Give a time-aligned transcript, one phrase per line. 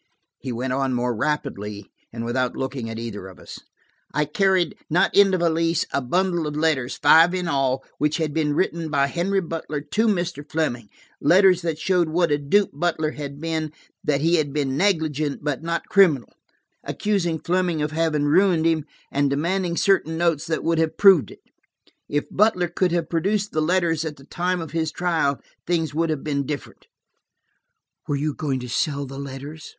[0.39, 3.59] He went on more rapidly, and without looking at either of us.
[4.15, 8.33] "I carried, not in the valise, a bundle of letters, five in all, which had
[8.33, 10.43] been written by Henry Butler to Mr.
[10.49, 10.89] Fleming,
[11.21, 13.71] letters that showed what a dupe Butler had been,
[14.03, 16.33] that he had been negligent, but not criminal;
[16.83, 21.41] accusing Fleming of having ruined him, and demanding certain notes that would have proved it.
[22.09, 26.09] If Butler could have produced the letters at the time of his trial, things would
[26.09, 26.87] have been different."
[28.07, 29.69] "Were you going to sell the letters?"